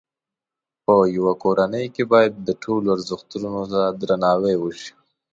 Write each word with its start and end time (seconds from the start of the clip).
په 0.85 0.95
یوه 1.15 1.33
کورنۍ 1.43 1.85
کې 1.95 2.03
باید 2.11 2.33
د 2.47 2.49
ټولو 2.63 2.87
ازرښتونو 2.97 3.61
ته 3.71 3.81
درناوی 3.99 4.55
وشي. 4.59 4.91